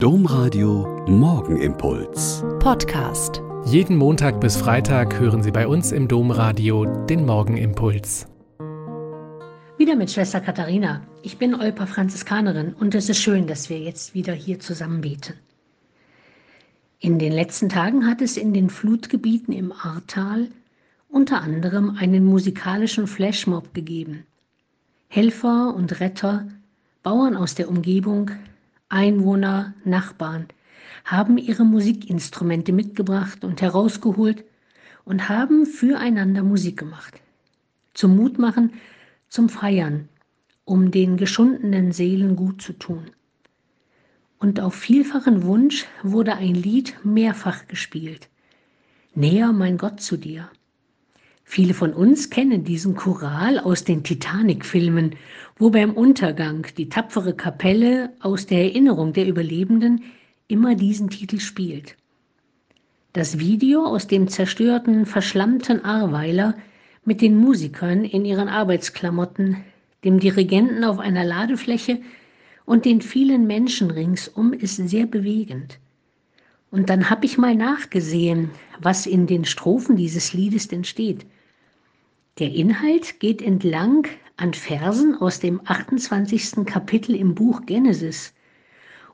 Domradio 0.00 1.04
Morgenimpuls. 1.08 2.44
Podcast. 2.60 3.42
Jeden 3.64 3.96
Montag 3.96 4.40
bis 4.40 4.56
Freitag 4.56 5.18
hören 5.18 5.42
Sie 5.42 5.50
bei 5.50 5.66
uns 5.66 5.90
im 5.90 6.06
Domradio 6.06 6.84
den 7.06 7.26
Morgenimpuls. 7.26 8.28
Wieder 9.76 9.96
mit 9.96 10.12
Schwester 10.12 10.40
Katharina. 10.40 11.02
Ich 11.24 11.36
bin 11.38 11.52
Olpa 11.52 11.86
Franziskanerin 11.86 12.74
und 12.74 12.94
es 12.94 13.08
ist 13.08 13.18
schön, 13.18 13.48
dass 13.48 13.70
wir 13.70 13.80
jetzt 13.80 14.14
wieder 14.14 14.34
hier 14.34 14.60
zusammen 14.60 15.00
beten. 15.00 15.34
In 17.00 17.18
den 17.18 17.32
letzten 17.32 17.68
Tagen 17.68 18.06
hat 18.06 18.22
es 18.22 18.36
in 18.36 18.54
den 18.54 18.70
Flutgebieten 18.70 19.52
im 19.52 19.72
Ahrtal 19.72 20.46
unter 21.08 21.40
anderem 21.40 21.96
einen 21.98 22.24
musikalischen 22.24 23.08
Flashmob 23.08 23.74
gegeben. 23.74 24.22
Helfer 25.08 25.74
und 25.74 25.98
Retter, 25.98 26.46
Bauern 27.02 27.34
aus 27.34 27.56
der 27.56 27.68
Umgebung, 27.68 28.30
Einwohner, 28.88 29.74
Nachbarn 29.84 30.48
haben 31.04 31.38
ihre 31.38 31.64
Musikinstrumente 31.64 32.72
mitgebracht 32.72 33.44
und 33.44 33.60
herausgeholt 33.60 34.44
und 35.04 35.28
haben 35.28 35.66
füreinander 35.66 36.42
Musik 36.42 36.78
gemacht. 36.78 37.20
Zum 37.94 38.16
Mutmachen, 38.16 38.72
zum 39.28 39.48
Feiern, 39.48 40.08
um 40.64 40.90
den 40.90 41.16
geschundenen 41.16 41.92
Seelen 41.92 42.36
gut 42.36 42.62
zu 42.62 42.72
tun. 42.72 43.10
Und 44.38 44.60
auf 44.60 44.74
vielfachen 44.74 45.42
Wunsch 45.44 45.86
wurde 46.02 46.36
ein 46.36 46.54
Lied 46.54 46.94
mehrfach 47.04 47.66
gespielt. 47.68 48.28
Näher 49.14 49.52
mein 49.52 49.78
Gott 49.78 50.00
zu 50.00 50.16
dir. 50.16 50.50
Viele 51.50 51.72
von 51.72 51.94
uns 51.94 52.28
kennen 52.28 52.62
diesen 52.62 52.94
Choral 52.94 53.58
aus 53.58 53.82
den 53.82 54.04
Titanic-Filmen, 54.04 55.16
wo 55.56 55.70
beim 55.70 55.94
Untergang 55.94 56.66
die 56.76 56.90
tapfere 56.90 57.34
Kapelle 57.34 58.12
aus 58.20 58.44
der 58.44 58.64
Erinnerung 58.64 59.14
der 59.14 59.26
Überlebenden 59.26 60.02
immer 60.46 60.74
diesen 60.74 61.08
Titel 61.08 61.40
spielt. 61.40 61.96
Das 63.14 63.38
Video 63.38 63.86
aus 63.86 64.06
dem 64.06 64.28
zerstörten, 64.28 65.06
verschlammten 65.06 65.86
Ahrweiler 65.86 66.54
mit 67.06 67.22
den 67.22 67.38
Musikern 67.38 68.04
in 68.04 68.26
ihren 68.26 68.48
Arbeitsklamotten, 68.48 69.56
dem 70.04 70.20
Dirigenten 70.20 70.84
auf 70.84 70.98
einer 70.98 71.24
Ladefläche 71.24 71.98
und 72.66 72.84
den 72.84 73.00
vielen 73.00 73.46
Menschen 73.46 73.90
ringsum 73.90 74.52
ist 74.52 74.76
sehr 74.76 75.06
bewegend. 75.06 75.78
Und 76.70 76.90
dann 76.90 77.08
habe 77.08 77.24
ich 77.24 77.38
mal 77.38 77.54
nachgesehen, 77.54 78.50
was 78.78 79.06
in 79.06 79.26
den 79.26 79.46
Strophen 79.46 79.96
dieses 79.96 80.34
Liedes 80.34 80.68
denn 80.68 80.84
steht. 80.84 81.24
Der 82.38 82.52
Inhalt 82.52 83.18
geht 83.18 83.42
entlang 83.42 84.06
an 84.36 84.54
Versen 84.54 85.16
aus 85.16 85.40
dem 85.40 85.60
28. 85.64 86.64
Kapitel 86.64 87.16
im 87.16 87.34
Buch 87.34 87.62
Genesis. 87.66 88.32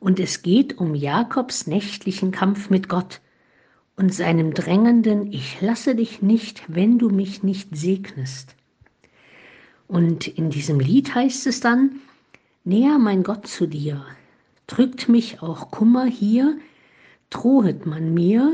Und 0.00 0.18
es 0.18 0.42
geht 0.42 0.78
um 0.78 0.96
Jakobs 0.96 1.68
nächtlichen 1.68 2.32
Kampf 2.32 2.68
mit 2.68 2.88
Gott 2.88 3.20
und 3.94 4.12
seinem 4.12 4.54
drängenden 4.54 5.30
Ich 5.30 5.60
lasse 5.60 5.94
dich 5.94 6.20
nicht, 6.20 6.64
wenn 6.66 6.98
du 6.98 7.10
mich 7.10 7.44
nicht 7.44 7.76
segnest. 7.76 8.56
Und 9.86 10.26
in 10.26 10.50
diesem 10.50 10.80
Lied 10.80 11.14
heißt 11.14 11.46
es 11.46 11.60
dann, 11.60 12.00
Näher 12.64 12.98
mein 12.98 13.22
Gott 13.22 13.46
zu 13.46 13.68
dir, 13.68 14.04
drückt 14.66 15.08
mich 15.08 15.42
auch 15.42 15.70
Kummer 15.70 16.06
hier, 16.06 16.58
drohet 17.30 17.86
man 17.86 18.14
mir, 18.14 18.52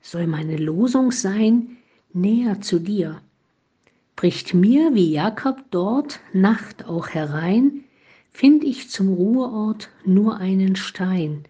soll 0.00 0.26
meine 0.26 0.56
Losung 0.56 1.12
sein, 1.12 1.76
näher 2.12 2.60
zu 2.60 2.80
dir 2.80 3.20
bricht 4.20 4.52
mir 4.52 4.94
wie 4.94 5.12
Jakob 5.12 5.64
dort 5.70 6.20
Nacht 6.34 6.84
auch 6.84 7.08
herein, 7.08 7.84
find 8.34 8.64
ich 8.64 8.90
zum 8.90 9.14
Ruheort 9.14 9.88
nur 10.04 10.36
einen 10.36 10.76
Stein. 10.76 11.44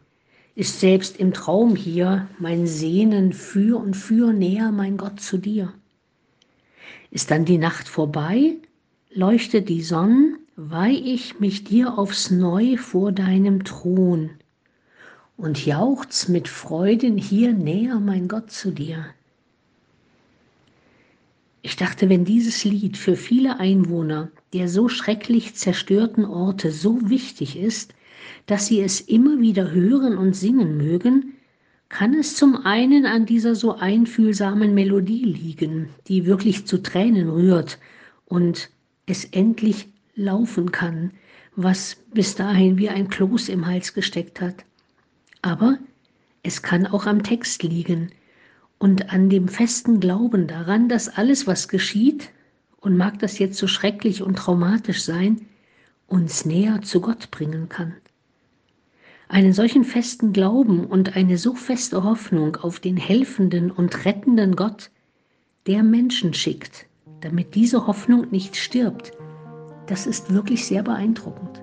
Ist 0.55 0.79
selbst 0.79 1.17
im 1.17 1.33
Traum 1.33 1.75
hier 1.75 2.29
mein 2.39 2.69
Sehnen 2.69 3.33
für 3.33 3.77
und 3.77 3.95
für 3.95 4.33
näher, 4.33 4.71
mein 4.71 4.99
Gott, 4.99 5.19
zu 5.19 5.37
dir. 5.37 5.73
Ist 7.11 7.33
dann 7.33 7.45
die 7.45 7.59
Nacht 7.59 7.89
vorbei, 7.89 8.55
leuchtet 9.13 9.69
die 9.69 9.83
Sonne, 9.83 10.39
weih 10.55 10.93
ich 10.93 11.41
mich 11.41 11.65
dir 11.65 11.99
aufs 11.99 12.31
Neu 12.31 12.77
vor 12.77 13.11
deinem 13.11 13.65
Thron 13.65 14.31
und 15.37 15.67
jauchz 15.67 16.29
mit 16.29 16.47
Freuden 16.47 17.19
hier 17.19 17.53
näher, 17.53 17.99
mein 17.99 18.29
Gott, 18.29 18.53
zu 18.53 18.71
dir. 18.71 19.07
Ich 21.63 21.77
dachte, 21.77 22.09
wenn 22.09 22.25
dieses 22.25 22.65
Lied 22.65 22.97
für 22.97 23.17
viele 23.17 23.61
Einwohner 23.61 24.31
der 24.53 24.69
so 24.69 24.89
schrecklich 24.89 25.55
zerstörten 25.55 26.25
Orte 26.25 26.73
so 26.73 27.09
wichtig 27.09 27.57
ist, 27.57 27.95
dass 28.47 28.67
sie 28.67 28.81
es 28.81 29.01
immer 29.01 29.41
wieder 29.41 29.71
hören 29.71 30.17
und 30.17 30.35
singen 30.35 30.77
mögen, 30.77 31.35
kann 31.89 32.15
es 32.15 32.37
zum 32.37 32.65
einen 32.65 33.05
an 33.05 33.27
dieser 33.27 33.55
so 33.55 33.75
einfühlsamen 33.75 34.75
Melodie 34.75 35.25
liegen, 35.25 35.89
die 36.09 36.25
wirklich 36.25 36.67
zu 36.67 36.83
Tränen 36.83 37.29
rührt 37.29 37.79
und 38.27 38.71
es 39.07 39.25
endlich 39.25 39.89
laufen 40.15 40.73
kann, 40.73 41.13
was 41.57 41.97
bis 42.15 42.35
dahin 42.37 42.79
wie 42.79 42.89
ein 42.89 43.09
Kloß 43.09 43.49
im 43.49 43.67
Hals 43.67 43.93
gesteckt 43.93 44.41
hat. 44.41 44.65
Aber 45.43 45.79
es 46.43 46.63
kann 46.63 46.87
auch 46.87 47.07
am 47.07 47.23
Text 47.23 47.63
liegen, 47.63 48.13
und 48.81 49.13
an 49.13 49.29
dem 49.29 49.47
festen 49.47 50.01
Glauben 50.01 50.49
daran, 50.49 50.89
dass 50.89 51.09
alles, 51.09 51.47
was 51.47 51.69
geschieht, 51.69 52.31
und 52.81 52.97
mag 52.97 53.19
das 53.19 53.39
jetzt 53.39 53.59
so 53.59 53.67
schrecklich 53.67 54.23
und 54.23 54.37
traumatisch 54.37 55.05
sein, 55.05 55.43
uns 56.07 56.47
näher 56.47 56.81
zu 56.81 57.03
Gott 57.03 57.31
bringen 57.31 57.69
kann. 57.69 57.95
Einen 59.29 59.53
solchen 59.53 59.85
festen 59.85 60.33
Glauben 60.33 60.87
und 60.87 61.15
eine 61.15 61.37
so 61.37 61.55
feste 61.55 62.03
Hoffnung 62.03 62.57
auf 62.57 62.81
den 62.81 62.97
helfenden 62.97 63.71
und 63.71 64.07
rettenden 64.07 64.57
Gott, 64.57 64.91
der 65.67 65.83
Menschen 65.83 66.33
schickt, 66.33 66.87
damit 67.21 67.55
diese 67.55 67.87
Hoffnung 67.87 68.31
nicht 68.31 68.57
stirbt, 68.57 69.13
das 69.89 70.07
ist 70.07 70.33
wirklich 70.33 70.65
sehr 70.65 70.83
beeindruckend. 70.83 71.63